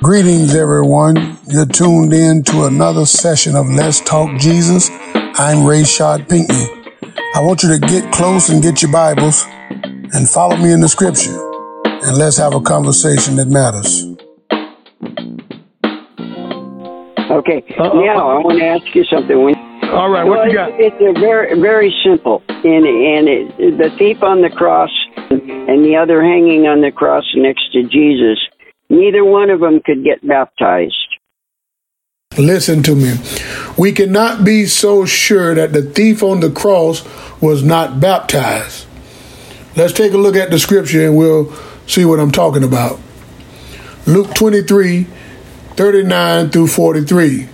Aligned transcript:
Greetings, 0.00 0.54
everyone. 0.54 1.36
You're 1.48 1.66
tuned 1.66 2.12
in 2.12 2.44
to 2.44 2.66
another 2.66 3.04
session 3.04 3.56
of 3.56 3.66
Let's 3.68 4.00
Talk 4.00 4.38
Jesus. 4.38 4.88
I'm 4.90 5.66
Rai-Shaud 5.66 6.28
Pinkney. 6.28 6.66
I 7.34 7.40
want 7.40 7.64
you 7.64 7.70
to 7.70 7.80
get 7.80 8.12
close 8.12 8.48
and 8.48 8.62
get 8.62 8.80
your 8.80 8.92
Bibles 8.92 9.44
and 9.44 10.28
follow 10.28 10.56
me 10.56 10.70
in 10.72 10.80
the 10.80 10.88
scripture. 10.88 11.36
And 11.84 12.16
let's 12.16 12.36
have 12.36 12.54
a 12.54 12.60
conversation 12.60 13.34
that 13.36 13.48
matters. 13.48 14.04
Okay. 17.28 17.64
Uh-oh. 17.76 18.00
Now 18.00 18.30
I 18.30 18.38
want 18.38 18.60
to 18.60 18.66
ask 18.66 18.94
you 18.94 19.02
something. 19.04 19.42
When, 19.42 19.56
All 19.90 20.10
right, 20.10 20.22
what 20.22 20.48
you 20.48 20.56
Well, 20.56 20.70
got? 20.70 20.80
It's 20.80 20.96
a 21.00 21.18
very 21.18 21.60
very 21.60 21.92
simple, 22.04 22.42
and 22.48 22.86
and 22.86 23.28
it, 23.28 23.78
the 23.78 23.90
thief 23.98 24.22
on 24.22 24.42
the 24.42 24.50
cross 24.50 24.90
and 25.28 25.84
the 25.84 25.96
other 26.00 26.22
hanging 26.22 26.66
on 26.68 26.82
the 26.82 26.92
cross 26.92 27.24
next 27.34 27.72
to 27.72 27.82
Jesus. 27.82 28.38
Neither 28.90 29.24
one 29.24 29.50
of 29.50 29.60
them 29.60 29.80
could 29.84 30.02
get 30.04 30.26
baptized. 30.26 30.94
Listen 32.36 32.82
to 32.84 32.94
me. 32.94 33.14
We 33.76 33.92
cannot 33.92 34.44
be 34.44 34.66
so 34.66 35.04
sure 35.04 35.54
that 35.54 35.72
the 35.72 35.82
thief 35.82 36.22
on 36.22 36.40
the 36.40 36.50
cross 36.50 37.04
was 37.40 37.62
not 37.62 38.00
baptized. 38.00 38.86
Let's 39.76 39.92
take 39.92 40.12
a 40.12 40.18
look 40.18 40.36
at 40.36 40.50
the 40.50 40.58
scripture 40.58 41.06
and 41.06 41.16
we'll 41.16 41.52
see 41.86 42.04
what 42.04 42.20
I'm 42.20 42.32
talking 42.32 42.62
about. 42.64 43.00
Luke 44.06 44.34
23 44.34 45.06
39 45.78 46.50
through 46.50 46.66
43. 46.66 47.48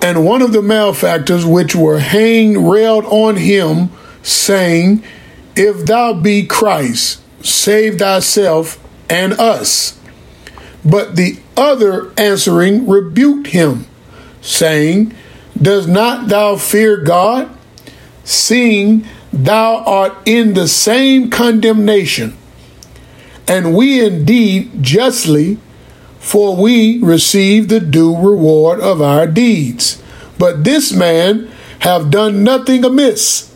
And 0.00 0.24
one 0.24 0.42
of 0.42 0.52
the 0.52 0.62
malefactors 0.62 1.44
which 1.44 1.74
were 1.74 1.98
hanged 1.98 2.70
railed 2.70 3.04
on 3.06 3.36
him, 3.36 3.90
saying, 4.22 5.02
If 5.56 5.86
thou 5.86 6.14
be 6.14 6.46
Christ, 6.46 7.22
save 7.42 7.98
thyself 7.98 8.78
and 9.08 9.32
us. 9.34 9.98
But 10.84 11.16
the 11.16 11.38
other 11.56 12.12
answering 12.18 12.86
rebuked 12.86 13.48
him, 13.48 13.86
saying, 14.40 15.14
Does 15.60 15.86
not 15.86 16.28
thou 16.28 16.56
fear 16.56 16.98
God, 16.98 17.50
seeing 18.22 19.06
thou 19.32 19.76
art 19.84 20.14
in 20.26 20.54
the 20.54 20.68
same 20.68 21.30
condemnation? 21.30 22.36
And 23.46 23.74
we 23.74 24.04
indeed 24.04 24.82
justly, 24.82 25.58
for 26.18 26.56
we 26.56 26.98
receive 27.02 27.68
the 27.68 27.80
due 27.80 28.16
reward 28.16 28.80
of 28.80 29.02
our 29.02 29.26
deeds. 29.26 30.02
But 30.38 30.64
this 30.64 30.92
man 30.92 31.50
have 31.80 32.10
done 32.10 32.42
nothing 32.42 32.84
amiss. 32.84 33.54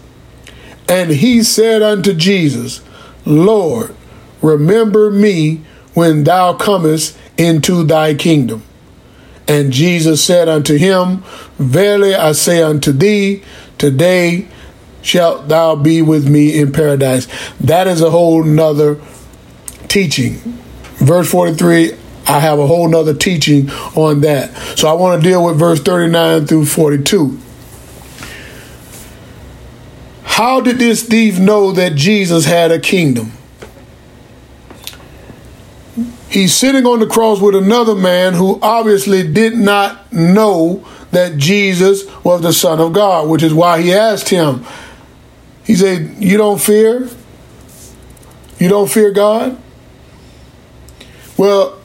And 0.88 1.10
he 1.10 1.42
said 1.42 1.82
unto 1.82 2.14
Jesus, 2.14 2.82
Lord, 3.24 3.94
remember 4.42 5.10
me 5.10 5.62
when 5.94 6.24
thou 6.24 6.52
comest 6.54 7.16
into 7.36 7.84
thy 7.84 8.14
kingdom. 8.14 8.62
And 9.46 9.72
Jesus 9.72 10.22
said 10.22 10.48
unto 10.48 10.76
him, 10.76 11.22
Verily 11.58 12.14
I 12.14 12.32
say 12.32 12.62
unto 12.62 12.92
thee, 12.92 13.42
today 13.78 14.46
shalt 15.00 15.48
thou 15.48 15.74
be 15.74 16.02
with 16.02 16.28
me 16.28 16.58
in 16.58 16.72
paradise. 16.72 17.26
That 17.58 17.86
is 17.86 18.02
a 18.02 18.10
whole 18.10 18.44
nother 18.44 19.00
teaching. 19.88 20.34
Verse 20.98 21.30
43, 21.30 21.92
I 22.26 22.40
have 22.40 22.58
a 22.58 22.66
whole 22.66 22.88
nother 22.88 23.14
teaching 23.14 23.70
on 23.96 24.20
that. 24.20 24.54
So 24.78 24.88
I 24.88 24.92
want 24.92 25.22
to 25.22 25.28
deal 25.28 25.44
with 25.44 25.58
verse 25.58 25.80
39 25.80 26.46
through 26.46 26.66
42. 26.66 27.38
How 30.24 30.60
did 30.60 30.78
this 30.78 31.02
thief 31.02 31.38
know 31.38 31.72
that 31.72 31.94
Jesus 31.94 32.44
had 32.44 32.70
a 32.70 32.78
kingdom? 32.78 33.32
He's 36.30 36.54
sitting 36.54 36.84
on 36.86 37.00
the 37.00 37.06
cross 37.06 37.40
with 37.40 37.54
another 37.54 37.94
man 37.94 38.34
who 38.34 38.58
obviously 38.60 39.26
did 39.26 39.54
not 39.54 40.12
know 40.12 40.86
that 41.10 41.38
Jesus 41.38 42.04
was 42.22 42.42
the 42.42 42.52
Son 42.52 42.80
of 42.80 42.92
God, 42.92 43.28
which 43.28 43.42
is 43.42 43.54
why 43.54 43.80
he 43.80 43.92
asked 43.92 44.28
him. 44.28 44.64
He 45.64 45.74
said, 45.74 46.16
You 46.18 46.36
don't 46.36 46.60
fear? 46.60 47.08
You 48.58 48.68
don't 48.68 48.90
fear 48.90 49.10
God? 49.10 49.56
Well, 51.38 51.78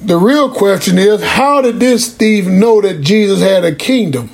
the 0.00 0.16
real 0.16 0.50
question 0.50 0.96
is 0.96 1.22
how 1.22 1.60
did 1.60 1.80
this 1.80 2.14
thief 2.14 2.46
know 2.46 2.80
that 2.80 3.02
Jesus 3.02 3.40
had 3.40 3.64
a 3.64 3.74
kingdom? 3.74 4.30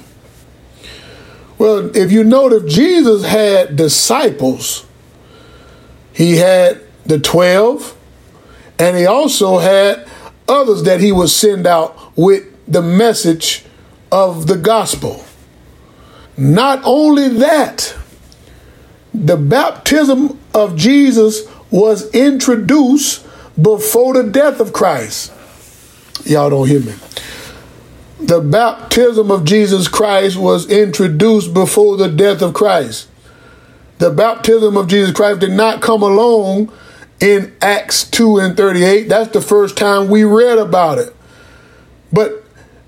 Well, 1.58 1.96
if 1.96 2.12
you 2.12 2.22
know 2.22 2.48
that 2.50 2.68
Jesus 2.68 3.24
had 3.24 3.76
disciples, 3.76 4.86
he 6.12 6.36
had 6.36 6.82
the 7.06 7.18
12, 7.18 7.95
and 8.78 8.96
he 8.96 9.06
also 9.06 9.58
had 9.58 10.06
others 10.48 10.82
that 10.84 11.00
he 11.00 11.12
would 11.12 11.30
send 11.30 11.66
out 11.66 12.16
with 12.16 12.44
the 12.66 12.82
message 12.82 13.64
of 14.12 14.46
the 14.46 14.56
gospel. 14.56 15.24
Not 16.36 16.82
only 16.84 17.28
that, 17.28 17.96
the 19.14 19.36
baptism 19.36 20.38
of 20.52 20.76
Jesus 20.76 21.48
was 21.70 22.10
introduced 22.14 23.26
before 23.60 24.12
the 24.14 24.24
death 24.24 24.60
of 24.60 24.72
Christ. 24.72 25.32
Y'all 26.24 26.50
don't 26.50 26.68
hear 26.68 26.80
me. 26.80 26.94
The 28.20 28.40
baptism 28.40 29.30
of 29.30 29.44
Jesus 29.44 29.88
Christ 29.88 30.36
was 30.36 30.70
introduced 30.70 31.54
before 31.54 31.96
the 31.96 32.08
death 32.08 32.42
of 32.42 32.54
Christ. 32.54 33.08
The 33.98 34.10
baptism 34.10 34.76
of 34.76 34.88
Jesus 34.88 35.14
Christ 35.14 35.40
did 35.40 35.52
not 35.52 35.80
come 35.80 36.02
along 36.02 36.72
in 37.20 37.54
Acts 37.60 38.04
2 38.10 38.38
and 38.38 38.56
38. 38.56 39.08
That's 39.08 39.32
the 39.32 39.40
first 39.40 39.76
time 39.76 40.08
we 40.08 40.24
read 40.24 40.58
about 40.58 40.98
it. 40.98 41.14
But 42.12 42.44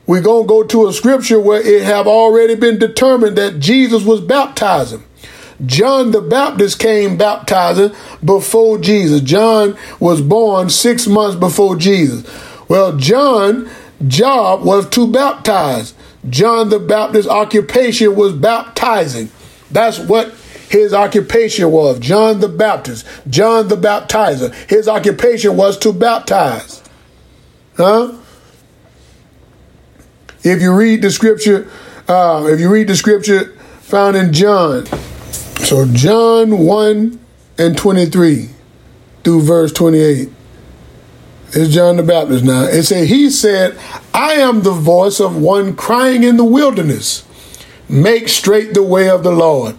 we're 0.06 0.22
going 0.22 0.44
to 0.44 0.48
go 0.48 0.62
to 0.64 0.86
a 0.86 0.92
scripture 0.92 1.40
where 1.40 1.60
it 1.60 1.82
have 1.82 2.06
already 2.06 2.54
been 2.54 2.78
determined 2.78 3.36
that 3.36 3.58
Jesus 3.58 4.04
was 4.04 4.20
baptizing. 4.20 5.04
John 5.66 6.12
the 6.12 6.20
Baptist 6.20 6.78
came 6.78 7.16
baptizing 7.16 7.94
before 8.24 8.78
Jesus. 8.78 9.20
John 9.20 9.76
was 9.98 10.22
born 10.22 10.70
six 10.70 11.06
months 11.06 11.36
before 11.36 11.76
Jesus. 11.76 12.24
Well, 12.68 12.96
John's 12.96 13.68
job 14.06 14.64
was 14.64 14.88
to 14.90 15.10
baptize. 15.10 15.94
John 16.28 16.68
the 16.68 16.78
Baptist's 16.78 17.30
occupation 17.30 18.14
was 18.14 18.32
baptizing. 18.32 19.30
That's 19.70 19.98
what 19.98 20.32
his 20.68 20.92
occupation 20.94 21.70
was. 21.70 21.98
John 21.98 22.40
the 22.40 22.48
Baptist, 22.48 23.06
John 23.28 23.68
the 23.68 23.76
baptizer. 23.76 24.52
His 24.68 24.88
occupation 24.88 25.56
was 25.56 25.78
to 25.78 25.92
baptize. 25.92 26.82
Huh? 27.76 28.14
If 30.42 30.62
you 30.62 30.74
read 30.74 31.02
the 31.02 31.10
scripture, 31.10 31.70
uh, 32.08 32.46
if 32.48 32.60
you 32.60 32.70
read 32.70 32.88
the 32.88 32.96
scripture 32.96 33.56
found 33.80 34.16
in 34.16 34.32
John, 34.32 34.86
so 34.86 35.86
John 35.86 36.58
1 36.58 37.18
and 37.58 37.76
23 37.76 38.50
through 39.24 39.42
verse 39.42 39.72
28. 39.72 40.30
It's 41.50 41.74
John 41.74 41.96
the 41.96 42.02
Baptist 42.02 42.44
now. 42.44 42.64
It 42.64 42.84
said, 42.84 43.08
He 43.08 43.30
said, 43.30 43.78
I 44.14 44.34
am 44.34 44.62
the 44.62 44.72
voice 44.72 45.18
of 45.18 45.36
one 45.36 45.74
crying 45.74 46.22
in 46.22 46.36
the 46.36 46.44
wilderness, 46.44 47.24
make 47.88 48.28
straight 48.28 48.74
the 48.74 48.82
way 48.82 49.08
of 49.08 49.22
the 49.22 49.32
Lord, 49.32 49.76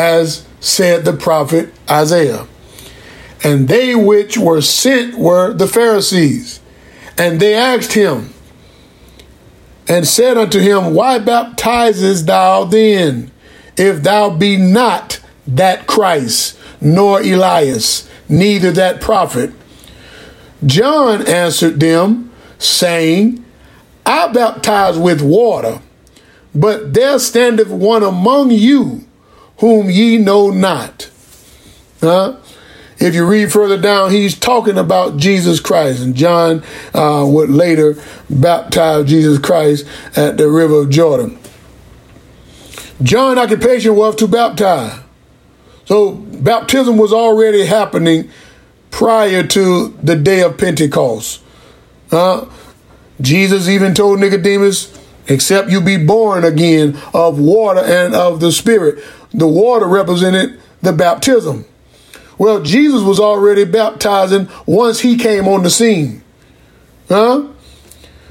as 0.00 0.46
said 0.60 1.04
the 1.04 1.12
prophet 1.12 1.74
Isaiah. 1.88 2.46
And 3.44 3.68
they 3.68 3.94
which 3.94 4.38
were 4.38 4.62
sent 4.62 5.14
were 5.14 5.52
the 5.52 5.66
Pharisees. 5.66 6.60
And 7.18 7.38
they 7.38 7.54
asked 7.54 7.92
him, 7.92 8.32
and 9.86 10.06
said 10.08 10.38
unto 10.38 10.58
him, 10.58 10.94
Why 10.94 11.18
baptizest 11.18 12.26
thou 12.26 12.64
then, 12.64 13.30
if 13.76 14.02
thou 14.02 14.30
be 14.30 14.56
not 14.56 15.20
that 15.46 15.86
Christ, 15.86 16.58
nor 16.80 17.20
Elias, 17.20 18.08
neither 18.28 18.70
that 18.72 19.02
prophet? 19.02 19.52
John 20.64 21.26
answered 21.26 21.80
them, 21.80 22.30
saying, 22.58 23.44
I 24.06 24.28
baptize 24.32 24.96
with 24.96 25.20
water, 25.20 25.80
but 26.54 26.94
there 26.94 27.18
standeth 27.18 27.68
one 27.68 28.02
among 28.02 28.50
you 28.50 29.06
whom 29.60 29.90
ye 29.90 30.18
know 30.18 30.50
not. 30.50 31.10
Huh? 32.00 32.36
If 32.98 33.14
you 33.14 33.26
read 33.26 33.50
further 33.50 33.80
down, 33.80 34.10
he's 34.10 34.38
talking 34.38 34.76
about 34.76 35.16
Jesus 35.16 35.58
Christ, 35.58 36.02
and 36.02 36.14
John 36.14 36.62
uh, 36.92 37.24
would 37.26 37.48
later 37.48 37.96
baptize 38.28 39.08
Jesus 39.08 39.38
Christ 39.38 39.86
at 40.16 40.36
the 40.36 40.50
river 40.50 40.80
of 40.80 40.90
Jordan. 40.90 41.38
John's 43.02 43.38
occupation 43.38 43.96
was 43.96 44.16
to 44.16 44.28
baptize. 44.28 45.00
So 45.86 46.12
baptism 46.12 46.98
was 46.98 47.12
already 47.12 47.64
happening 47.64 48.30
prior 48.90 49.46
to 49.46 49.96
the 50.02 50.16
day 50.16 50.42
of 50.42 50.58
Pentecost. 50.58 51.42
Uh, 52.12 52.46
Jesus 53.20 53.68
even 53.68 53.94
told 53.94 54.20
Nicodemus, 54.20 54.99
except 55.30 55.70
you 55.70 55.80
be 55.80 55.96
born 55.96 56.44
again 56.44 56.98
of 57.14 57.38
water 57.38 57.80
and 57.80 58.14
of 58.14 58.40
the 58.40 58.52
Spirit. 58.52 59.02
The 59.32 59.46
water 59.46 59.86
represented 59.86 60.60
the 60.82 60.92
baptism. 60.92 61.64
Well, 62.36 62.62
Jesus 62.62 63.02
was 63.02 63.20
already 63.20 63.64
baptizing 63.64 64.48
once 64.66 65.00
he 65.00 65.16
came 65.16 65.46
on 65.46 65.62
the 65.62 65.70
scene. 65.70 66.22
Huh? 67.08 67.48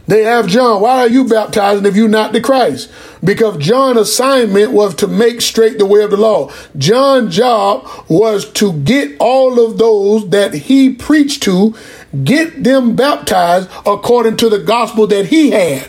They 0.07 0.23
have 0.23 0.47
John. 0.47 0.81
Why 0.81 1.01
are 1.01 1.07
you 1.07 1.25
baptizing 1.25 1.85
if 1.85 1.95
you're 1.95 2.09
not 2.09 2.33
the 2.33 2.41
Christ? 2.41 2.91
Because 3.23 3.57
John's 3.57 3.99
assignment 3.99 4.71
was 4.71 4.95
to 4.95 5.07
make 5.07 5.39
straight 5.39 5.77
the 5.77 5.85
way 5.85 6.01
of 6.01 6.09
the 6.09 6.17
law. 6.17 6.51
John's 6.75 7.35
job 7.35 7.87
was 8.09 8.51
to 8.53 8.73
get 8.73 9.15
all 9.19 9.63
of 9.63 9.77
those 9.77 10.27
that 10.29 10.55
he 10.55 10.91
preached 10.91 11.43
to, 11.43 11.75
get 12.23 12.63
them 12.63 12.95
baptized 12.95 13.69
according 13.85 14.37
to 14.37 14.49
the 14.49 14.57
gospel 14.57 15.05
that 15.05 15.27
he 15.27 15.51
had. 15.51 15.87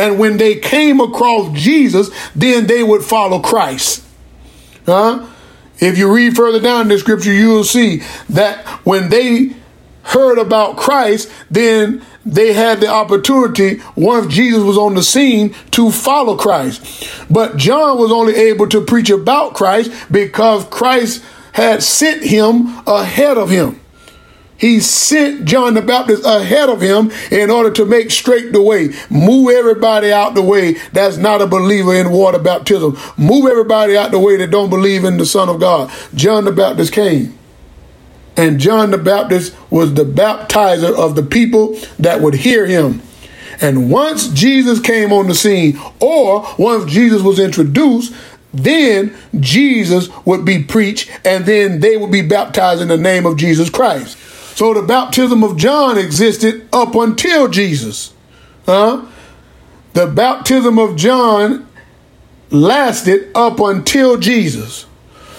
And 0.00 0.18
when 0.18 0.38
they 0.38 0.56
came 0.56 0.98
across 0.98 1.52
Jesus, 1.52 2.10
then 2.34 2.66
they 2.66 2.82
would 2.82 3.04
follow 3.04 3.38
Christ. 3.40 4.02
Huh? 4.86 5.26
If 5.78 5.98
you 5.98 6.12
read 6.12 6.34
further 6.34 6.60
down 6.60 6.82
in 6.82 6.88
the 6.88 6.98
scripture, 6.98 7.32
you 7.32 7.50
will 7.50 7.64
see 7.64 8.02
that 8.30 8.66
when 8.84 9.10
they 9.10 9.54
heard 10.02 10.38
about 10.38 10.76
Christ, 10.76 11.30
then 11.50 12.02
they 12.24 12.52
had 12.52 12.80
the 12.80 12.88
opportunity, 12.88 13.80
once 13.94 14.32
Jesus 14.32 14.62
was 14.62 14.76
on 14.76 14.94
the 14.94 15.02
scene, 15.02 15.54
to 15.72 15.90
follow 15.90 16.36
Christ. 16.36 17.26
But 17.30 17.56
John 17.56 17.98
was 17.98 18.12
only 18.12 18.34
able 18.34 18.68
to 18.68 18.80
preach 18.80 19.10
about 19.10 19.54
Christ 19.54 19.92
because 20.10 20.64
Christ 20.66 21.22
had 21.52 21.82
sent 21.82 22.22
him 22.22 22.68
ahead 22.86 23.38
of 23.38 23.50
him. 23.50 23.80
He 24.60 24.78
sent 24.80 25.46
John 25.46 25.72
the 25.72 25.80
Baptist 25.80 26.22
ahead 26.26 26.68
of 26.68 26.82
him 26.82 27.10
in 27.30 27.48
order 27.48 27.70
to 27.70 27.86
make 27.86 28.10
straight 28.10 28.52
the 28.52 28.60
way, 28.60 28.90
move 29.08 29.50
everybody 29.50 30.12
out 30.12 30.34
the 30.34 30.42
way 30.42 30.74
that's 30.92 31.16
not 31.16 31.40
a 31.40 31.46
believer 31.46 31.94
in 31.94 32.10
water 32.10 32.38
baptism, 32.38 32.98
move 33.16 33.46
everybody 33.46 33.96
out 33.96 34.10
the 34.10 34.18
way 34.18 34.36
that 34.36 34.50
don't 34.50 34.68
believe 34.68 35.04
in 35.04 35.16
the 35.16 35.24
Son 35.24 35.48
of 35.48 35.60
God. 35.60 35.90
John 36.14 36.44
the 36.44 36.52
Baptist 36.52 36.92
came. 36.92 37.38
And 38.36 38.60
John 38.60 38.90
the 38.90 38.98
Baptist 38.98 39.56
was 39.70 39.94
the 39.94 40.04
baptizer 40.04 40.94
of 40.94 41.16
the 41.16 41.22
people 41.22 41.78
that 41.98 42.20
would 42.20 42.34
hear 42.34 42.66
him. 42.66 43.00
And 43.62 43.90
once 43.90 44.28
Jesus 44.28 44.78
came 44.78 45.10
on 45.10 45.26
the 45.26 45.34
scene, 45.34 45.80
or 46.00 46.46
once 46.58 46.90
Jesus 46.90 47.22
was 47.22 47.38
introduced, 47.38 48.14
then 48.52 49.16
Jesus 49.38 50.08
would 50.26 50.44
be 50.44 50.62
preached, 50.62 51.10
and 51.24 51.46
then 51.46 51.80
they 51.80 51.96
would 51.96 52.10
be 52.10 52.22
baptized 52.22 52.82
in 52.82 52.88
the 52.88 52.96
name 52.98 53.24
of 53.24 53.38
Jesus 53.38 53.70
Christ. 53.70 54.18
So 54.60 54.74
the 54.74 54.82
baptism 54.82 55.42
of 55.42 55.56
John 55.56 55.96
existed 55.96 56.68
up 56.70 56.94
until 56.94 57.48
Jesus. 57.48 58.12
Huh? 58.66 59.06
The 59.94 60.06
baptism 60.06 60.78
of 60.78 60.96
John 60.96 61.66
lasted 62.50 63.34
up 63.34 63.58
until 63.58 64.18
Jesus. 64.18 64.84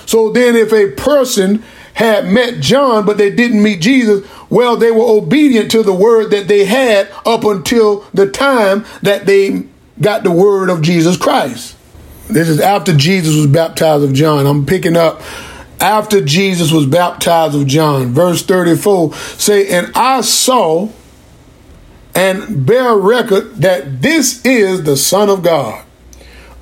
So 0.08 0.32
then, 0.32 0.56
if 0.56 0.74
a 0.74 0.90
person 0.94 1.64
had 1.94 2.30
met 2.30 2.62
John, 2.62 3.06
but 3.06 3.20
they 3.20 3.30
didn't 3.30 3.62
meet 3.62 3.80
Jesus, 3.80 4.28
well, 4.50 4.76
they 4.76 4.90
were 4.90 5.06
obedient 5.06 5.70
to 5.70 5.84
the 5.84 5.94
word 5.94 6.32
that 6.32 6.48
they 6.48 6.66
had 6.66 7.08
up 7.24 7.44
until 7.44 8.08
the 8.16 8.28
time 8.28 8.86
that 9.04 9.28
they 9.28 9.66
got 10.02 10.24
the 10.24 10.32
word 10.32 10.68
of 10.68 10.82
Jesus 10.82 11.16
Christ. 11.16 11.78
This 12.28 12.50
is 12.50 12.60
after 12.60 12.98
Jesus 12.98 13.36
was 13.36 13.46
baptized 13.46 14.04
of 14.04 14.14
John. 14.14 14.48
I'm 14.48 14.66
picking 14.66 14.98
up 14.98 15.22
after 15.82 16.24
Jesus 16.24 16.72
was 16.72 16.86
baptized 16.86 17.56
of 17.56 17.68
John. 17.68 18.14
Verse 18.14 18.44
34 18.44 19.14
say, 19.14 19.68
And 19.68 19.92
I 19.96 20.22
saw 20.22 20.90
and 22.14 22.66
bear 22.66 22.96
record 22.96 23.56
that 23.56 24.02
this 24.02 24.46
is 24.46 24.84
the 24.84 24.98
Son 24.98 25.30
of 25.30 25.44
God. 25.44 25.84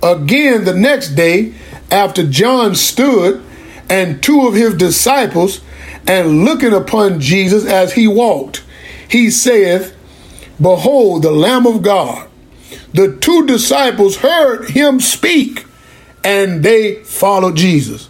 Again, 0.01 0.63
the 0.63 0.75
next 0.75 1.09
day, 1.09 1.53
after 1.91 2.25
John 2.25 2.75
stood 2.75 3.43
and 3.89 4.21
two 4.23 4.47
of 4.47 4.53
his 4.53 4.75
disciples, 4.75 5.61
and 6.07 6.45
looking 6.45 6.73
upon 6.73 7.19
Jesus 7.19 7.65
as 7.65 7.93
he 7.93 8.07
walked, 8.07 8.63
he 9.09 9.29
saith, 9.29 9.95
Behold, 10.61 11.23
the 11.23 11.31
Lamb 11.31 11.67
of 11.67 11.81
God. 11.81 12.27
The 12.93 13.17
two 13.17 13.45
disciples 13.45 14.17
heard 14.17 14.69
him 14.69 14.99
speak, 14.99 15.65
and 16.23 16.63
they 16.63 17.03
followed 17.03 17.55
Jesus. 17.55 18.09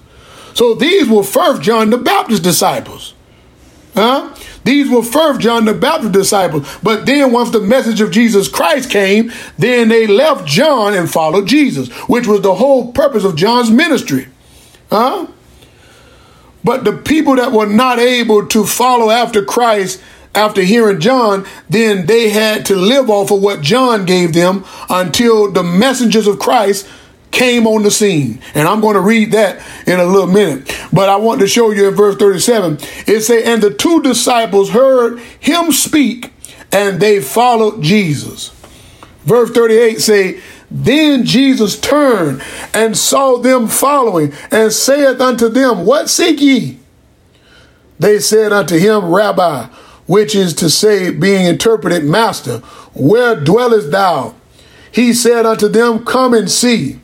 So 0.53 0.73
these 0.73 1.07
were 1.07 1.23
first 1.23 1.61
John 1.61 1.89
the 1.89 1.97
Baptist 1.97 2.43
disciples. 2.43 3.13
Huh? 3.93 4.33
These 4.63 4.89
were 4.89 5.03
first 5.03 5.39
John 5.39 5.65
the 5.65 5.73
Baptist 5.73 6.13
disciples. 6.13 6.67
But 6.83 7.05
then 7.05 7.31
once 7.31 7.49
the 7.49 7.59
message 7.59 8.01
of 8.01 8.11
Jesus 8.11 8.47
Christ 8.47 8.89
came, 8.89 9.31
then 9.57 9.89
they 9.89 10.07
left 10.07 10.45
John 10.45 10.93
and 10.93 11.09
followed 11.09 11.47
Jesus, 11.47 11.89
which 12.07 12.27
was 12.27 12.41
the 12.41 12.55
whole 12.55 12.91
purpose 12.91 13.23
of 13.23 13.35
John's 13.35 13.71
ministry. 13.71 14.27
Huh? 14.89 15.27
But 16.63 16.83
the 16.83 16.93
people 16.93 17.35
that 17.37 17.51
were 17.51 17.67
not 17.67 17.99
able 17.99 18.45
to 18.47 18.65
follow 18.65 19.09
after 19.09 19.43
Christ 19.43 20.01
after 20.35 20.61
hearing 20.61 20.99
John, 20.99 21.45
then 21.69 22.05
they 22.05 22.29
had 22.29 22.65
to 22.67 22.75
live 22.75 23.09
off 23.09 23.31
of 23.31 23.41
what 23.41 23.61
John 23.61 24.05
gave 24.05 24.33
them 24.33 24.65
until 24.89 25.51
the 25.51 25.63
messengers 25.63 26.27
of 26.27 26.39
Christ 26.39 26.87
came 27.31 27.67
on 27.67 27.83
the 27.83 27.91
scene. 27.91 28.41
And 28.53 28.67
I'm 28.67 28.81
going 28.81 28.95
to 28.95 29.01
read 29.01 29.31
that 29.31 29.65
in 29.87 29.99
a 29.99 30.05
little 30.05 30.27
minute. 30.27 30.75
But 30.91 31.09
I 31.09 31.15
want 31.17 31.41
to 31.41 31.47
show 31.47 31.71
you 31.71 31.87
in 31.87 31.95
verse 31.95 32.15
37. 32.15 32.79
It 33.07 33.21
say, 33.21 33.43
And 33.43 33.61
the 33.61 33.73
two 33.73 34.01
disciples 34.01 34.71
heard 34.71 35.19
him 35.39 35.71
speak, 35.71 36.31
and 36.71 36.99
they 36.99 37.21
followed 37.21 37.81
Jesus. 37.81 38.49
Verse 39.25 39.51
38 39.51 39.99
say, 39.99 40.41
then 40.71 41.25
Jesus 41.25 41.79
turned 41.79 42.43
and 42.73 42.95
saw 42.95 43.37
them 43.37 43.67
following, 43.67 44.33
and 44.51 44.71
saith 44.71 45.19
unto 45.19 45.49
them, 45.49 45.85
What 45.85 46.09
seek 46.09 46.39
ye? 46.41 46.77
They 47.97 48.19
said 48.19 48.53
unto 48.53 48.77
him, 48.77 49.05
Rabbi, 49.05 49.65
which 50.05 50.35
is 50.35 50.53
to 50.55 50.69
say, 50.69 51.11
being 51.11 51.45
interpreted, 51.45 52.03
Master, 52.03 52.59
where 52.93 53.35
dwellest 53.39 53.91
thou? 53.91 54.35
He 54.91 55.13
said 55.13 55.45
unto 55.45 55.67
them, 55.67 56.05
Come 56.05 56.33
and 56.33 56.49
see. 56.49 56.99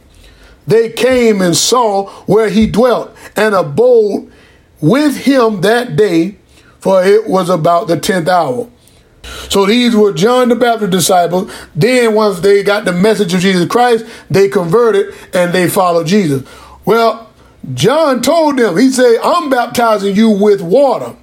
They 0.68 0.90
came 0.90 1.42
and 1.42 1.56
saw 1.56 2.10
where 2.26 2.50
he 2.50 2.68
dwelt, 2.68 3.16
and 3.36 3.54
abode 3.54 4.32
with 4.82 5.18
him 5.26 5.62
that 5.62 5.96
day, 5.96 6.38
for 6.80 7.04
it 7.04 7.28
was 7.28 7.50
about 7.50 7.88
the 7.88 8.00
tenth 8.00 8.28
hour. 8.28 8.70
So 9.50 9.66
these 9.66 9.96
were 9.96 10.14
John 10.14 10.50
the 10.50 10.56
Baptist 10.56 10.92
disciples. 10.92 11.52
Then 11.76 12.14
once 12.14 12.42
they 12.42 12.64
got 12.64 12.86
the 12.86 12.92
message 12.92 13.34
of 13.34 13.40
Jesus 13.42 13.68
Christ, 13.68 14.06
they 14.30 14.50
converted 14.50 15.16
and 15.34 15.52
they 15.52 15.68
followed 15.68 16.08
Jesus. 16.08 16.48
Well, 16.86 17.32
John 17.74 18.22
told 18.22 18.58
them, 18.58 18.78
he 18.78 18.92
said, 18.92 19.18
I'm 19.24 19.50
baptizing 19.50 20.16
you 20.16 20.30
with 20.30 20.62
water. 20.62 21.16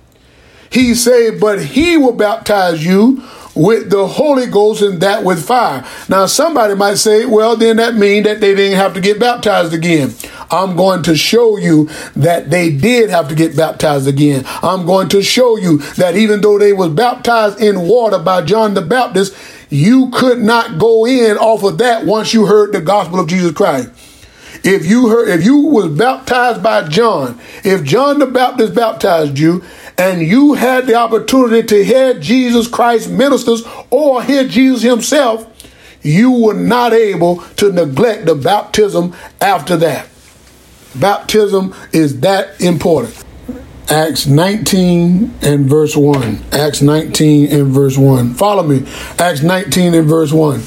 He 0.71 0.94
said, 0.94 1.39
but 1.39 1.62
he 1.62 1.97
will 1.97 2.15
baptize 2.15 2.85
you 2.85 3.23
with 3.55 3.91
the 3.91 4.06
Holy 4.06 4.47
Ghost 4.47 4.82
and 4.82 5.01
that 5.01 5.25
with 5.25 5.47
fire. 5.47 5.87
Now, 6.09 6.27
somebody 6.27 6.75
might 6.75 6.94
say, 6.94 7.27
well, 7.27 7.56
then 7.56 7.77
that 7.77 7.94
means 7.94 8.25
that 8.27 8.41
they 8.41 8.55
didn't 8.55 8.79
have 8.79 8.94
to 8.94 9.01
get 9.01 9.21
baptized 9.21 9.75
again. 9.75 10.15
I'm 10.51 10.77
going 10.77 11.03
to 11.05 11.17
show 11.17 11.56
you 11.56 11.89
that 12.15 12.51
they 12.51 12.71
did 12.71 13.11
have 13.11 13.29
to 13.29 13.35
get 13.35 13.56
baptized 13.56 14.06
again. 14.06 14.44
I'm 14.63 14.85
going 14.85 15.09
to 15.11 15.23
show 15.23 15.56
you 15.56 15.79
that 15.97 16.17
even 16.17 16.41
though 16.41 16.59
they 16.59 16.73
was 16.73 16.91
baptized 16.91 17.61
in 17.61 17.89
water 17.89 18.19
by 18.19 18.43
John 18.43 18.75
the 18.75 18.82
Baptist, 18.82 19.35
you 19.71 20.11
could 20.11 20.39
not 20.39 20.79
go 20.79 21.06
in 21.06 21.39
off 21.39 21.63
of 21.63 21.79
that 21.79 22.05
once 22.05 22.35
you 22.35 22.47
heard 22.47 22.73
the 22.73 22.82
gospel 22.82 23.21
of 23.21 23.29
Jesus 23.29 23.53
Christ. 23.53 23.91
If 24.65 24.87
you 24.87 25.09
heard, 25.09 25.29
if 25.29 25.44
you 25.44 25.56
was 25.56 25.89
baptized 25.89 26.63
by 26.63 26.87
John, 26.87 27.41
if 27.65 27.82
John 27.82 28.19
the 28.19 28.27
Baptist 28.27 28.75
baptized 28.75 29.39
you, 29.39 29.65
and 30.03 30.21
you 30.21 30.55
had 30.55 30.87
the 30.89 30.97
opportunity 30.97 31.65
to 31.65 31.85
hear 31.85 32.19
Jesus 32.19 32.67
Christ 32.67 33.09
ministers 33.09 33.63
or 33.89 34.21
hear 34.21 34.49
Jesus 34.49 34.82
himself, 34.82 35.47
you 36.03 36.32
were 36.32 36.55
not 36.55 36.93
able 36.93 37.37
to 37.56 37.71
neglect 37.71 38.27
the 38.27 38.35
baptism 38.35 39.15
after 39.41 39.77
that. 39.77 40.09
Baptism 40.97 41.73
is 41.93 42.19
that 42.21 42.61
important. 42.61 43.25
Acts 43.89 44.27
19 44.27 45.35
and 45.41 45.67
verse 45.67 45.97
1. 45.97 46.47
Acts 46.51 46.82
19 46.82 47.53
and 47.53 47.69
verse 47.69 47.97
1. 47.97 48.35
Follow 48.35 48.65
me. 48.65 48.85
Acts 49.21 49.43
19 49.43 49.94
and 49.94 50.09
verse 50.09 50.32
1. 50.32 50.63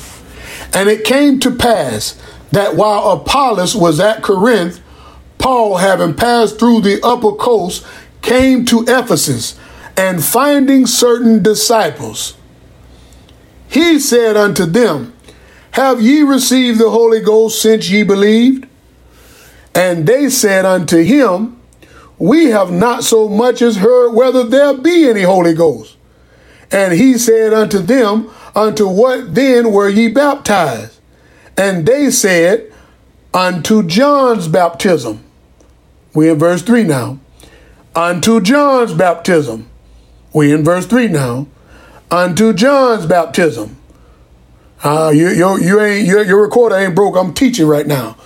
And 0.74 0.88
it 0.88 1.04
came 1.04 1.42
to 1.42 1.51
pass 1.51 2.18
that 2.54 2.77
while 2.77 3.12
Apollos 3.12 3.75
was 3.75 4.00
at 4.00 4.24
Corinth, 4.24 4.80
Paul, 5.38 5.77
having 5.77 6.13
passed 6.13 6.58
through 6.58 6.82
the 6.82 7.00
upper 7.04 7.34
coast, 7.34 7.86
came 8.25 8.65
to 8.65 8.84
Ephesus, 8.88 9.58
and 9.96 10.24
finding 10.24 10.88
certain 10.88 11.41
disciples, 11.41 12.36
he 13.70 14.00
said 14.00 14.36
unto 14.36 14.65
them, 14.65 15.13
Have 15.72 16.01
ye 16.01 16.24
received 16.24 16.79
the 16.79 16.89
Holy 16.89 17.22
Ghost 17.22 17.62
since 17.62 17.89
ye 17.89 18.03
believed? 18.03 18.67
And 19.74 20.08
they 20.08 20.29
said 20.29 20.65
unto 20.65 21.03
him, 21.03 21.62
We 22.17 22.46
have 22.48 22.72
not 22.72 23.03
so 23.03 23.29
much 23.29 23.62
as 23.62 23.77
heard 23.77 24.12
whether 24.12 24.44
there 24.44 24.74
be 24.74 25.08
any 25.08 25.22
Holy 25.22 25.53
Ghost. 25.53 25.96
And 26.72 26.94
he 26.94 27.17
said 27.17 27.53
unto 27.53 27.79
them, 27.79 28.29
Unto 28.55 28.88
what 28.88 29.36
then 29.36 29.72
were 29.72 29.89
ye 29.89 30.08
baptized? 30.08 31.00
And 31.55 31.86
they 31.86 32.10
said, 32.10 32.74
Unto 33.34 33.84
John's 33.84 34.48
baptism. 34.48 35.24
We're 36.13 36.34
in 36.34 36.39
verse 36.39 36.63
3 36.63 36.84
now 36.84 37.20
unto 37.95 38.41
John's 38.41 38.93
baptism. 38.93 39.67
We 40.33 40.51
in 40.51 40.63
verse 40.63 40.85
3 40.85 41.07
now. 41.07 41.47
unto 42.11 42.53
John's 42.53 43.05
baptism. 43.05 43.77
Uh, 44.83 45.11
you, 45.13 45.29
you, 45.29 45.59
you 45.59 45.81
ain't, 45.81 46.07
your, 46.07 46.23
your 46.23 46.41
recorder 46.43 46.75
ain't 46.75 46.95
broke. 46.95 47.15
I'm 47.15 47.33
teaching 47.33 47.67
right 47.67 47.87
now. 47.87 48.17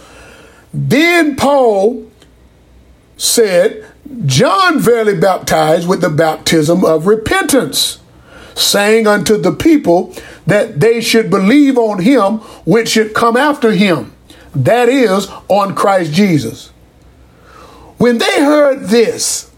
Then 0.74 1.36
Paul 1.36 2.10
said, 3.18 3.86
John 4.26 4.80
verily 4.80 5.18
baptized 5.18 5.88
with 5.88 6.02
the 6.02 6.10
baptism 6.10 6.84
of 6.84 7.08
repentance, 7.08 8.00
saying 8.56 9.08
unto 9.08 9.38
the 9.38 9.52
people 9.52 10.14
that 10.48 10.80
they 10.80 11.00
should 11.00 11.30
believe 11.30 11.78
on 11.78 12.02
him 12.02 12.40
which 12.66 12.90
should 12.90 13.14
come 13.14 13.38
after 13.38 13.72
him, 13.72 14.14
that 14.54 14.90
is, 14.90 15.28
on 15.48 15.76
Christ 15.76 16.12
Jesus. 16.12 16.70
When 17.98 18.18
they 18.18 18.40
heard 18.40 18.88
this, 18.88 19.49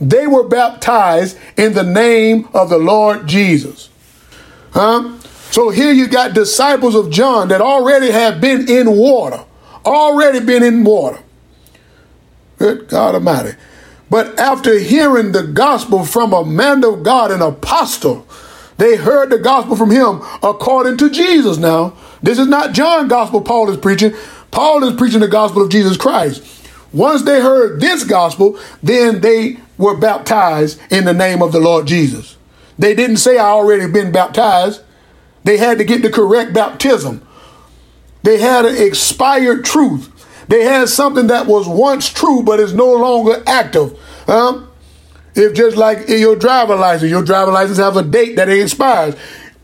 they 0.00 0.26
were 0.26 0.44
baptized 0.44 1.38
in 1.56 1.74
the 1.74 1.82
name 1.82 2.48
of 2.54 2.70
the 2.70 2.78
Lord 2.78 3.26
Jesus. 3.26 3.88
Huh? 4.72 5.18
So 5.50 5.70
here 5.70 5.92
you 5.92 6.06
got 6.06 6.34
disciples 6.34 6.94
of 6.94 7.10
John 7.10 7.48
that 7.48 7.60
already 7.60 8.10
have 8.10 8.40
been 8.40 8.68
in 8.68 8.96
water, 8.96 9.44
already 9.84 10.40
been 10.40 10.62
in 10.62 10.84
water. 10.84 11.20
Good 12.58 12.88
God 12.88 13.14
Almighty. 13.14 13.56
But 14.10 14.38
after 14.38 14.78
hearing 14.78 15.32
the 15.32 15.42
gospel 15.42 16.04
from 16.04 16.32
a 16.32 16.44
man 16.44 16.84
of 16.84 17.02
God, 17.02 17.30
an 17.30 17.42
apostle, 17.42 18.26
they 18.78 18.96
heard 18.96 19.30
the 19.30 19.38
gospel 19.38 19.76
from 19.76 19.90
him 19.90 20.22
according 20.42 20.96
to 20.98 21.10
Jesus. 21.10 21.58
Now, 21.58 21.94
this 22.22 22.38
is 22.38 22.46
not 22.46 22.72
John 22.72 23.08
gospel 23.08 23.40
Paul 23.40 23.70
is 23.70 23.76
preaching. 23.76 24.14
Paul 24.50 24.84
is 24.84 24.96
preaching 24.96 25.20
the 25.20 25.28
gospel 25.28 25.62
of 25.62 25.70
Jesus 25.70 25.96
Christ. 25.96 26.42
Once 26.92 27.22
they 27.22 27.40
heard 27.40 27.80
this 27.80 28.04
gospel, 28.04 28.58
then 28.82 29.20
they 29.20 29.58
were 29.76 29.96
baptized 29.96 30.80
in 30.90 31.04
the 31.04 31.12
name 31.12 31.42
of 31.42 31.52
the 31.52 31.60
Lord 31.60 31.86
Jesus. 31.86 32.36
They 32.78 32.94
didn't 32.94 33.18
say, 33.18 33.38
I 33.38 33.46
already 33.46 33.90
been 33.90 34.12
baptized. 34.12 34.82
They 35.44 35.56
had 35.56 35.78
to 35.78 35.84
get 35.84 36.02
the 36.02 36.10
correct 36.10 36.52
baptism. 36.52 37.26
They 38.22 38.38
had 38.38 38.64
an 38.64 38.76
expired 38.76 39.64
truth. 39.64 40.12
They 40.48 40.64
had 40.64 40.88
something 40.88 41.26
that 41.26 41.46
was 41.46 41.68
once 41.68 42.08
true 42.08 42.42
but 42.42 42.60
is 42.60 42.72
no 42.72 42.92
longer 42.92 43.42
active. 43.46 43.98
Huh? 44.26 44.62
If 45.34 45.54
just 45.54 45.76
like 45.76 46.08
your 46.08 46.36
driver 46.36 46.74
license, 46.74 47.10
your 47.10 47.22
driver 47.22 47.52
license 47.52 47.78
has 47.78 47.96
a 47.96 48.02
date 48.02 48.36
that 48.36 48.48
it 48.48 48.60
expires. 48.60 49.14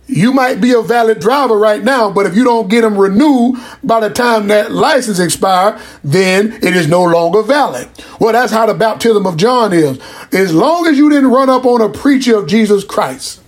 You 0.06 0.32
might 0.32 0.60
be 0.60 0.72
a 0.72 0.82
valid 0.82 1.20
driver 1.20 1.56
right 1.56 1.82
now, 1.82 2.10
but 2.10 2.26
if 2.26 2.36
you 2.36 2.44
don't 2.44 2.68
get 2.68 2.82
them 2.82 2.98
renewed 2.98 3.58
by 3.82 4.00
the 4.00 4.10
time 4.10 4.48
that 4.48 4.70
license 4.70 5.18
expire, 5.18 5.80
then 6.02 6.52
it 6.62 6.76
is 6.76 6.86
no 6.86 7.02
longer 7.04 7.42
valid. 7.42 7.88
Well, 8.20 8.32
that's 8.32 8.52
how 8.52 8.66
the 8.66 8.74
baptism 8.74 9.26
of 9.26 9.38
John 9.38 9.72
is. 9.72 9.98
As 10.32 10.54
long 10.54 10.86
as 10.86 10.98
you 10.98 11.08
didn't 11.08 11.30
run 11.30 11.48
up 11.48 11.64
on 11.64 11.80
a 11.80 11.88
preacher 11.88 12.36
of 12.36 12.46
Jesus 12.46 12.84
Christ, 12.84 13.40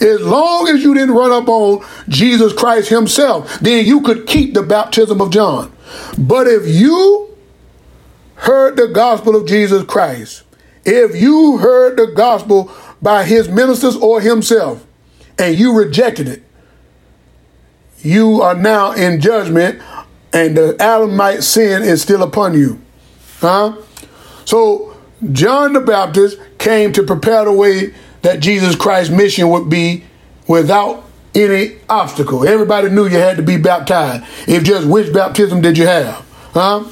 as 0.00 0.20
long 0.22 0.68
as 0.68 0.82
you 0.82 0.94
didn't 0.94 1.14
run 1.14 1.32
up 1.32 1.48
on 1.48 1.84
Jesus 2.08 2.52
Christ 2.52 2.88
himself, 2.88 3.58
then 3.60 3.84
you 3.84 4.00
could 4.00 4.26
keep 4.26 4.54
the 4.54 4.62
baptism 4.62 5.20
of 5.20 5.30
John. 5.30 5.72
But 6.16 6.46
if 6.46 6.66
you 6.66 7.36
heard 8.36 8.76
the 8.76 8.88
gospel 8.88 9.34
of 9.34 9.46
Jesus 9.46 9.84
Christ, 9.84 10.44
if 10.84 11.14
you 11.14 11.58
heard 11.58 11.96
the 11.96 12.06
gospel 12.06 12.72
by 13.02 13.24
his 13.24 13.48
ministers 13.48 13.96
or 13.96 14.20
himself, 14.20 14.86
and 15.40 15.58
you 15.58 15.76
rejected 15.76 16.28
it, 16.28 16.42
you 18.02 18.42
are 18.42 18.54
now 18.54 18.92
in 18.92 19.20
judgment, 19.20 19.82
and 20.32 20.56
the 20.56 20.76
Adamite 20.80 21.42
sin 21.42 21.82
is 21.82 22.02
still 22.02 22.22
upon 22.22 22.54
you. 22.54 22.80
Huh? 23.38 23.76
So 24.44 24.96
John 25.32 25.72
the 25.72 25.80
Baptist 25.80 26.38
came 26.58 26.92
to 26.92 27.02
prepare 27.02 27.44
the 27.44 27.52
way 27.52 27.94
that 28.22 28.40
Jesus 28.40 28.76
Christ's 28.76 29.12
mission 29.12 29.48
would 29.48 29.68
be 29.68 30.04
without 30.46 31.04
any 31.34 31.78
obstacle. 31.88 32.46
Everybody 32.46 32.90
knew 32.90 33.04
you 33.04 33.16
had 33.16 33.36
to 33.36 33.42
be 33.42 33.56
baptized. 33.56 34.24
If 34.48 34.64
just 34.64 34.86
which 34.86 35.12
baptism 35.12 35.62
did 35.62 35.78
you 35.78 35.86
have? 35.86 36.24
Huh? 36.52 36.84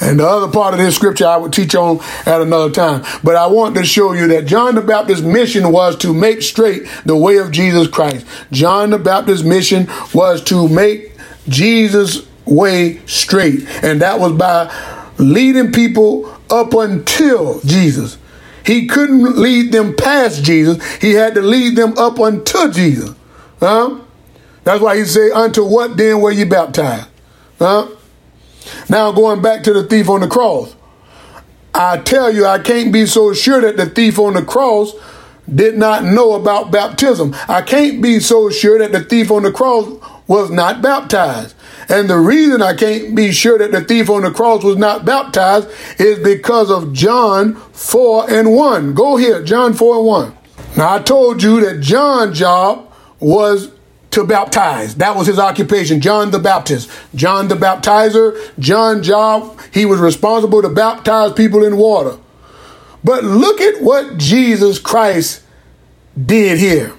And 0.00 0.20
the 0.20 0.26
other 0.26 0.52
part 0.52 0.74
of 0.74 0.80
this 0.80 0.94
scripture 0.94 1.26
I 1.26 1.36
would 1.36 1.52
teach 1.52 1.74
on 1.74 2.00
at 2.26 2.40
another 2.40 2.70
time. 2.70 3.04
But 3.24 3.36
I 3.36 3.46
want 3.46 3.74
to 3.76 3.84
show 3.84 4.12
you 4.12 4.28
that 4.28 4.46
John 4.46 4.74
the 4.74 4.82
Baptist's 4.82 5.24
mission 5.24 5.72
was 5.72 5.96
to 5.98 6.12
make 6.12 6.42
straight 6.42 6.86
the 7.04 7.16
way 7.16 7.38
of 7.38 7.50
Jesus 7.50 7.88
Christ. 7.88 8.26
John 8.52 8.90
the 8.90 8.98
Baptist's 8.98 9.44
mission 9.44 9.88
was 10.12 10.42
to 10.44 10.68
make 10.68 11.12
Jesus' 11.48 12.26
way 12.44 13.00
straight. 13.06 13.66
And 13.82 14.02
that 14.02 14.20
was 14.20 14.32
by 14.32 14.70
leading 15.18 15.72
people 15.72 16.32
up 16.50 16.74
until 16.74 17.60
Jesus. 17.60 18.18
He 18.64 18.86
couldn't 18.86 19.38
lead 19.38 19.72
them 19.72 19.94
past 19.94 20.42
Jesus. 20.42 20.84
He 20.96 21.12
had 21.12 21.34
to 21.34 21.42
lead 21.42 21.76
them 21.76 21.96
up 21.96 22.18
unto 22.18 22.72
Jesus. 22.72 23.14
Huh? 23.60 24.00
That's 24.64 24.82
why 24.82 24.96
he 24.96 25.04
say, 25.04 25.30
unto 25.30 25.64
what 25.64 25.96
then 25.96 26.20
were 26.20 26.32
you 26.32 26.46
baptized? 26.46 27.08
Huh? 27.58 27.88
Now 28.88 29.12
going 29.12 29.42
back 29.42 29.62
to 29.64 29.72
the 29.72 29.84
thief 29.84 30.08
on 30.08 30.20
the 30.20 30.28
cross. 30.28 30.74
I 31.74 31.98
tell 31.98 32.34
you, 32.34 32.46
I 32.46 32.58
can't 32.58 32.92
be 32.92 33.04
so 33.06 33.34
sure 33.34 33.60
that 33.60 33.76
the 33.76 33.86
thief 33.86 34.18
on 34.18 34.34
the 34.34 34.42
cross 34.42 34.94
did 35.52 35.76
not 35.76 36.04
know 36.04 36.32
about 36.32 36.70
baptism. 36.70 37.34
I 37.48 37.62
can't 37.62 38.02
be 38.02 38.18
so 38.18 38.50
sure 38.50 38.78
that 38.78 38.92
the 38.92 39.04
thief 39.04 39.30
on 39.30 39.42
the 39.42 39.52
cross 39.52 39.86
was 40.26 40.50
not 40.50 40.82
baptized. 40.82 41.54
And 41.88 42.10
the 42.10 42.18
reason 42.18 42.62
I 42.62 42.74
can't 42.74 43.14
be 43.14 43.30
sure 43.30 43.58
that 43.58 43.70
the 43.70 43.82
thief 43.82 44.10
on 44.10 44.22
the 44.22 44.32
cross 44.32 44.64
was 44.64 44.76
not 44.76 45.04
baptized 45.04 45.68
is 46.00 46.18
because 46.18 46.70
of 46.70 46.92
John 46.92 47.54
4 47.54 48.30
and 48.30 48.52
1. 48.52 48.94
Go 48.94 49.16
here, 49.16 49.42
John 49.42 49.72
4 49.72 49.96
and 49.96 50.06
1. 50.06 50.36
Now 50.76 50.94
I 50.94 50.98
told 50.98 51.42
you 51.42 51.60
that 51.60 51.80
John's 51.80 52.38
job 52.38 52.92
was 53.20 53.70
to 54.16 54.24
baptize. 54.24 54.96
That 54.96 55.14
was 55.14 55.26
his 55.26 55.38
occupation, 55.38 56.00
John 56.00 56.30
the 56.30 56.38
Baptist. 56.38 56.90
John 57.14 57.48
the 57.48 57.54
Baptizer, 57.54 58.36
John 58.58 59.02
job, 59.02 59.60
he 59.72 59.86
was 59.86 60.00
responsible 60.00 60.62
to 60.62 60.68
baptize 60.68 61.32
people 61.34 61.64
in 61.64 61.76
water. 61.76 62.18
But 63.04 63.24
look 63.24 63.60
at 63.60 63.82
what 63.82 64.16
Jesus 64.16 64.78
Christ 64.78 65.42
did 66.20 66.58
here. 66.58 66.92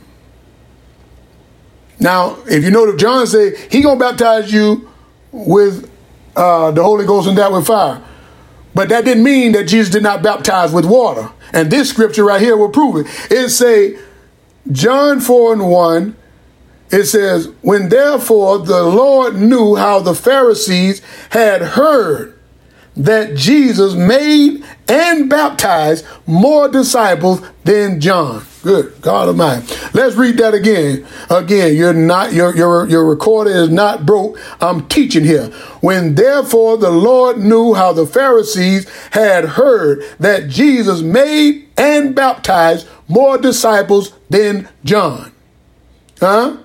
Now, 2.00 2.38
if 2.46 2.64
you 2.64 2.70
know 2.70 2.90
that 2.90 3.00
John 3.00 3.26
said 3.26 3.58
he 3.72 3.82
gonna 3.82 4.00
baptize 4.00 4.54
you 4.54 4.90
with 5.32 5.92
uh, 6.36 6.72
the 6.72 6.84
Holy 6.84 7.06
Ghost 7.06 7.28
and 7.28 7.38
that 7.38 7.52
with 7.52 7.66
fire. 7.66 8.02
But 8.76 8.90
that 8.90 9.06
didn't 9.06 9.24
mean 9.24 9.54
that 9.54 9.64
Jesus 9.64 9.92
did 9.92 10.04
not 10.04 10.22
baptize 10.22 10.72
with 10.72 10.86
water. 10.86 11.32
And 11.52 11.72
this 11.72 11.90
scripture 11.90 12.24
right 12.24 12.40
here 12.40 12.56
will 12.56 12.70
prove 12.70 12.98
it. 12.98 13.32
It 13.32 13.50
say 13.50 13.98
John 14.72 15.20
4 15.20 15.54
and 15.54 15.72
1 15.72 16.16
it 16.91 17.06
says, 17.06 17.48
When 17.62 17.89
therefore 17.89 18.60
the 18.60 18.84
Lord 18.84 19.36
knew 19.36 19.75
how 19.75 20.00
the 20.00 20.15
Pharisees 20.15 21.01
had 21.32 21.62
heard 21.62 22.38
that 22.98 23.36
Jesus 23.36 23.94
made 23.94 24.63
and 24.88 25.29
baptized 25.29 26.06
more 26.25 26.67
disciples 26.67 27.41
than 27.63 28.01
John. 28.01 28.44
Good 28.63 29.01
God 29.01 29.29
Almighty. 29.29 29.74
Let's 29.94 30.15
read 30.15 30.38
that 30.39 30.53
again. 30.53 31.06
Again, 31.29 31.75
you're 31.75 31.94
not 31.94 32.34
your 32.34 32.56
your 32.56 32.89
your 32.89 33.08
recorder 33.08 33.51
is 33.51 33.70
not 33.70 34.06
broke. 34.06 34.39
I'm 34.60 34.88
teaching 34.88 35.24
here. 35.24 35.48
When 35.79 36.15
therefore 36.15 36.77
the 36.77 36.89
Lord 36.89 37.38
knew 37.38 37.75
how 37.75 37.94
the 37.94 38.08
Pharisees 38.08 38.89
had 39.12 39.46
heard 39.46 40.03
that 40.20 40.50
Jesus 40.50 41.01
made 41.01 41.70
and 41.77 42.15
baptized 42.15 42.88
more 43.08 43.38
disciples 43.38 44.12
than 44.29 44.67
John. 44.84 45.32
Huh? 46.20 46.58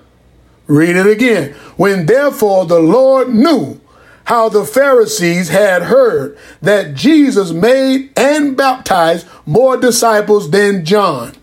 Read 0.67 0.95
it 0.95 1.07
again. 1.07 1.53
When 1.75 2.05
therefore 2.05 2.65
the 2.65 2.79
Lord 2.79 3.33
knew 3.33 3.79
how 4.25 4.49
the 4.49 4.63
Pharisees 4.63 5.49
had 5.49 5.83
heard 5.83 6.37
that 6.61 6.95
Jesus 6.95 7.51
made 7.51 8.11
and 8.17 8.55
baptized 8.55 9.27
more 9.45 9.75
disciples 9.77 10.49
than 10.51 10.85
John. 10.85 11.33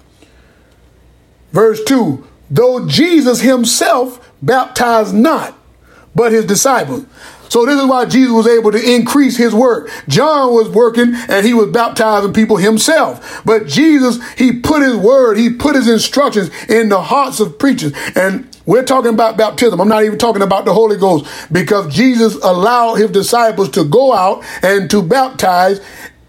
Verse 1.53 1.83
2 1.85 2.27
Though 2.50 2.89
Jesus 2.89 3.43
himself 3.43 4.33
baptized 4.43 5.15
not, 5.15 5.57
but 6.15 6.33
his 6.33 6.45
disciples. 6.45 7.05
So 7.49 7.67
this 7.67 7.81
is 7.81 7.89
why 7.89 8.05
Jesus 8.07 8.33
was 8.33 8.47
able 8.47 8.71
to 8.71 8.95
increase 8.95 9.37
his 9.37 9.53
work. 9.53 9.91
John 10.09 10.55
was 10.55 10.69
working 10.69 11.15
and 11.29 11.45
he 11.45 11.53
was 11.53 11.71
baptizing 11.71 12.33
people 12.33 12.57
himself. 12.57 13.43
But 13.45 13.67
Jesus, 13.67 14.21
he 14.35 14.53
put 14.53 14.83
his 14.83 14.95
word, 14.95 15.37
he 15.37 15.50
put 15.50 15.75
his 15.75 15.89
instructions 15.89 16.50
in 16.69 16.91
the 16.91 17.03
hearts 17.03 17.41
of 17.41 17.59
preachers. 17.59 17.93
And 18.15 18.50
we're 18.71 18.85
talking 18.85 19.12
about 19.12 19.37
baptism. 19.37 19.81
I'm 19.81 19.89
not 19.89 20.05
even 20.05 20.17
talking 20.17 20.43
about 20.43 20.65
the 20.65 20.73
Holy 20.73 20.97
Ghost 20.97 21.27
because 21.50 21.93
Jesus 21.93 22.37
allowed 22.37 22.95
his 22.95 23.11
disciples 23.11 23.69
to 23.71 23.83
go 23.83 24.12
out 24.12 24.45
and 24.62 24.89
to 24.91 25.03
baptize 25.03 25.81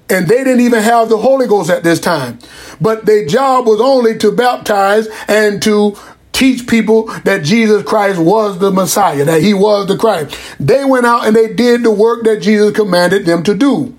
and 0.09 0.27
they 0.27 0.43
didn't 0.43 0.61
even 0.61 0.81
have 0.81 1.07
the 1.07 1.19
Holy 1.19 1.45
Ghost 1.45 1.69
at 1.69 1.83
this 1.83 1.99
time. 1.99 2.39
But 2.81 3.05
their 3.05 3.27
job 3.27 3.67
was 3.67 3.79
only 3.79 4.17
to 4.17 4.31
baptize 4.31 5.07
and 5.27 5.61
to 5.61 5.95
teach 6.31 6.65
people 6.65 7.03
that 7.25 7.43
Jesus 7.43 7.83
Christ 7.83 8.19
was 8.19 8.57
the 8.57 8.71
Messiah, 8.71 9.23
that 9.23 9.43
he 9.43 9.53
was 9.53 9.87
the 9.87 9.95
Christ. 9.95 10.35
They 10.59 10.83
went 10.83 11.05
out 11.05 11.27
and 11.27 11.35
they 11.35 11.53
did 11.53 11.83
the 11.83 11.91
work 11.91 12.23
that 12.23 12.41
Jesus 12.41 12.75
commanded 12.75 13.23
them 13.23 13.43
to 13.43 13.53
do. 13.53 13.95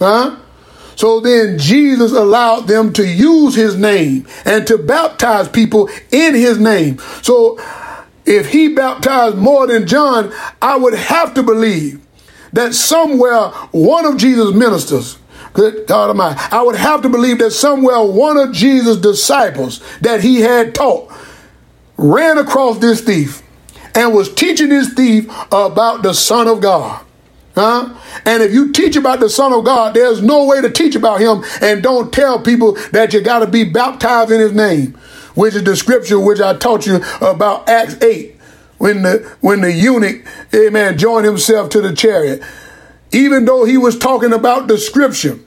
Huh? 0.00 0.40
So 0.96 1.20
then 1.20 1.58
Jesus 1.58 2.10
allowed 2.10 2.66
them 2.66 2.92
to 2.94 3.06
use 3.06 3.54
his 3.54 3.76
name 3.76 4.26
and 4.44 4.66
to 4.66 4.78
baptize 4.78 5.48
people 5.48 5.88
in 6.10 6.34
his 6.34 6.58
name. 6.58 6.98
So 7.22 7.58
if 8.26 8.50
he 8.50 8.68
baptized 8.68 9.36
more 9.36 9.66
than 9.66 9.86
John, 9.86 10.32
I 10.60 10.76
would 10.76 10.94
have 10.94 11.34
to 11.34 11.42
believe 11.42 12.00
that 12.52 12.74
somewhere 12.74 13.48
one 13.72 14.06
of 14.06 14.16
Jesus' 14.16 14.54
ministers, 14.54 15.18
good 15.52 15.86
God 15.86 16.08
Almighty, 16.08 16.40
I 16.50 16.62
would 16.62 16.76
have 16.76 17.02
to 17.02 17.08
believe 17.08 17.38
that 17.38 17.50
somewhere 17.50 18.00
one 18.00 18.36
of 18.36 18.52
Jesus' 18.52 18.96
disciples 18.96 19.80
that 20.00 20.22
he 20.22 20.40
had 20.40 20.74
taught 20.74 21.12
ran 21.96 22.38
across 22.38 22.78
this 22.78 23.00
thief 23.00 23.42
and 23.94 24.14
was 24.14 24.32
teaching 24.32 24.68
this 24.68 24.92
thief 24.92 25.26
about 25.52 26.02
the 26.02 26.12
Son 26.12 26.48
of 26.48 26.60
God. 26.60 27.04
Huh? 27.54 27.94
And 28.24 28.42
if 28.42 28.52
you 28.52 28.72
teach 28.72 28.96
about 28.96 29.20
the 29.20 29.30
Son 29.30 29.52
of 29.52 29.64
God, 29.64 29.94
there's 29.94 30.20
no 30.20 30.44
way 30.44 30.60
to 30.60 30.70
teach 30.70 30.96
about 30.96 31.20
him 31.20 31.44
and 31.60 31.82
don't 31.82 32.12
tell 32.12 32.40
people 32.40 32.72
that 32.90 33.12
you 33.12 33.20
got 33.20 33.40
to 33.40 33.46
be 33.46 33.62
baptized 33.62 34.32
in 34.32 34.40
his 34.40 34.52
name, 34.52 34.98
which 35.34 35.54
is 35.54 35.64
the 35.64 35.76
scripture 35.76 36.18
which 36.18 36.40
I 36.40 36.56
taught 36.56 36.86
you 36.86 37.02
about 37.20 37.68
Acts 37.68 38.02
8, 38.02 38.36
when 38.78 39.02
the 39.02 39.36
when 39.40 39.60
the 39.60 39.72
eunuch, 39.72 40.24
amen, 40.54 40.98
joined 40.98 41.26
himself 41.26 41.70
to 41.70 41.80
the 41.80 41.94
chariot. 41.94 42.42
Even 43.12 43.44
though 43.44 43.64
he 43.64 43.78
was 43.78 43.98
talking 43.98 44.32
about 44.32 44.66
the 44.66 44.76
scripture, 44.76 45.38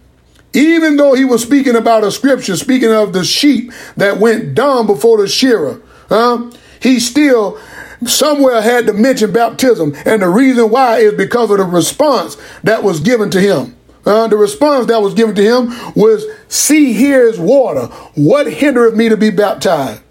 even 0.53 0.98
though 0.98 1.13
he 1.13 1.25
was 1.25 1.44
speaking 1.44 1.75
about 1.75 2.03
a 2.03 2.12
scripture, 2.12 2.56
speaking 2.56 2.91
of 2.91 3.13
the 3.13 3.24
sheep 3.24 3.72
that 3.98 4.17
went 4.17 4.56
dumb 4.56 4.88
before 4.88 5.17
the 5.22 5.27
shearer, 5.27 5.82
huh? 6.10 6.51
He 6.82 7.00
still 7.00 7.60
somewhere 8.06 8.62
had 8.62 8.88
to 8.88 8.94
mention 8.94 9.32
baptism. 9.32 9.96
And 10.06 10.22
the 10.22 10.29
reason 10.29 10.70
why 10.70 11.00
is 11.00 11.13
because 11.13 11.51
of 11.51 11.58
the 11.58 11.63
response 11.63 12.38
that 12.63 12.84
was 12.84 13.00
given 13.00 13.29
to 13.32 13.41
him. 13.41 13.76
Uh, 14.07 14.25
the 14.27 14.37
response 14.37 14.85
that 14.85 15.01
was 15.01 15.13
given 15.13 15.35
to 15.35 15.43
him 15.43 15.93
was, 15.93 16.25
See, 16.47 16.93
here 16.93 17.27
is 17.27 17.37
water. 17.37 17.87
What 18.15 18.47
hindereth 18.47 18.95
me 18.95 19.09
to 19.09 19.17
be 19.17 19.31
baptized? 19.31 20.01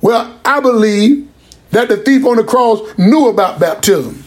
Well, 0.00 0.40
I 0.42 0.60
believe 0.60 1.28
that 1.70 1.88
the 1.88 1.98
thief 1.98 2.24
on 2.24 2.36
the 2.36 2.44
cross 2.44 2.80
knew 2.96 3.28
about 3.28 3.60
baptism. 3.60 4.24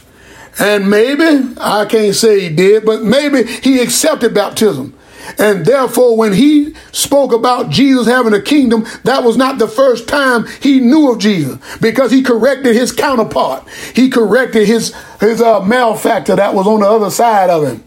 And 0.59 0.91
maybe, 0.91 1.55
I 1.59 1.85
can't 1.85 2.13
say 2.13 2.39
he 2.39 2.55
did, 2.55 2.85
but 2.85 3.01
maybe 3.01 3.43
he 3.43 3.79
accepted 3.79 4.35
baptism. 4.35 4.93
And 5.39 5.65
therefore, 5.65 6.15
when 6.15 6.33
he 6.33 6.75
spoke 6.91 7.33
about 7.33 7.71
Jesus 7.71 8.05
having 8.05 8.33
a 8.35 8.41
kingdom, 8.41 8.85
that 9.05 9.23
was 9.23 9.37
not 9.37 9.57
the 9.57 9.67
first 9.67 10.07
time 10.07 10.45
he 10.61 10.79
knew 10.79 11.11
of 11.11 11.17
Jesus 11.17 11.57
because 11.81 12.11
he 12.11 12.21
corrected 12.21 12.75
his 12.75 12.91
counterpart. 12.91 13.67
He 13.95 14.11
corrected 14.11 14.67
his, 14.67 14.93
his 15.19 15.41
uh, 15.41 15.61
malefactor 15.61 16.35
that 16.35 16.53
was 16.53 16.67
on 16.67 16.81
the 16.81 16.87
other 16.87 17.09
side 17.09 17.49
of 17.49 17.65
him. 17.65 17.83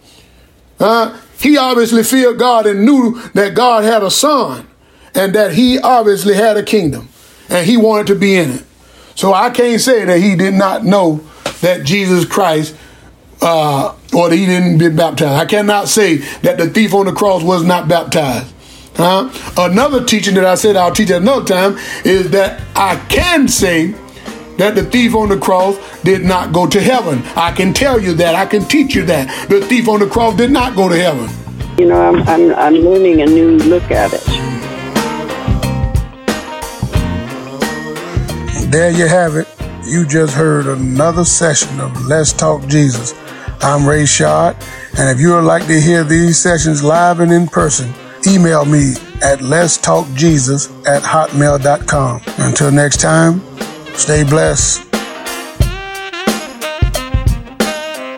Uh, 0.81 1.17
he 1.39 1.57
obviously 1.57 2.03
feared 2.03 2.39
God 2.39 2.67
and 2.67 2.85
knew 2.85 3.21
that 3.35 3.55
God 3.55 3.85
had 3.85 4.03
a 4.03 4.11
son 4.11 4.67
and 5.15 5.35
that 5.35 5.53
he 5.53 5.79
obviously 5.79 6.35
had 6.35 6.57
a 6.57 6.63
kingdom 6.63 7.09
and 7.49 7.67
he 7.67 7.77
wanted 7.77 8.09
to 8.09 8.15
be 8.15 8.37
in 8.37 8.51
it. 8.51 8.65
So 9.15 9.33
I 9.33 9.51
can't 9.51 9.81
say 9.81 10.05
that 10.05 10.21
he 10.21 10.37
did 10.37 10.55
not 10.55 10.85
know 10.85 11.21
that 11.61 11.85
Jesus 11.85 12.25
Christ 12.25 12.77
uh, 13.41 13.95
or 14.13 14.31
he 14.31 14.47
didn't 14.47 14.79
get 14.79 14.97
baptized. 14.97 15.41
I 15.41 15.47
cannot 15.47 15.89
say 15.89 16.17
that 16.43 16.59
the 16.59 16.69
thief 16.69 16.95
on 16.95 17.07
the 17.07 17.13
cross 17.13 17.43
was 17.43 17.65
not 17.65 17.89
baptized. 17.89 18.53
Huh? 18.97 19.31
Another 19.57 20.05
teaching 20.05 20.35
that 20.35 20.45
I 20.45 20.57
said 20.57 20.75
I'll 20.75 20.93
teach 20.93 21.11
at 21.11 21.23
another 21.23 21.47
time 21.47 21.79
is 22.05 22.31
that 22.31 22.61
I 22.75 22.97
can 23.09 23.47
say 23.47 23.95
that 24.59 24.75
the 24.75 24.83
thief 24.83 25.15
on 25.15 25.29
the 25.29 25.39
cross 25.39 25.79
did 26.03 26.25
not 26.25 26.53
go 26.53 26.67
to 26.67 26.81
heaven. 26.81 27.23
I 27.37 27.53
can 27.53 27.73
tell 27.73 27.99
you 28.01 28.13
that. 28.15 28.35
I 28.35 28.45
can 28.45 28.65
teach 28.65 28.95
you 28.95 29.05
that. 29.07 29.49
The 29.49 29.61
thief 29.61 29.89
on 29.89 30.01
the 30.01 30.07
cross 30.07 30.37
did 30.37 30.51
not 30.51 30.77
go 30.77 30.89
to 30.89 30.97
heaven. 30.97 31.31
You 31.79 31.87
know, 31.87 32.01
I'm, 32.01 32.17
I'm, 32.29 32.55
I'm 32.55 32.75
learning 32.75 33.23
a 33.23 33.27
new 33.27 33.57
look 33.59 33.91
at 33.91 34.13
it. 34.13 34.25
There 38.71 38.91
you 38.91 39.07
have 39.07 39.37
it. 39.37 39.49
You 39.87 40.05
just 40.07 40.35
heard 40.35 40.67
another 40.67 41.25
session 41.25 41.81
of 41.81 42.07
Let's 42.07 42.33
Talk 42.33 42.67
Jesus. 42.67 43.15
I'm 43.61 43.89
Rai-Shaud, 43.89 44.57
and 44.99 45.09
if 45.09 45.21
you 45.21 45.35
would 45.35 45.45
like 45.45 45.67
to 45.69 45.81
hear 45.81 46.05
these 46.05 46.39
sessions 46.39 46.83
live 46.83 47.21
and 47.21 47.33
in 47.33 47.47
person, 47.47 47.93
email 48.27 48.65
me 48.65 48.95
at 49.23 49.41
let's 49.41 49.79
talk 49.79 50.07
Jesus 50.15 50.69
at 50.87 51.03
hotmail.com. 51.03 52.21
Until 52.39 52.71
next 52.71 53.01
time, 53.01 53.41
stay 53.99 54.23
blessed. 54.23 54.88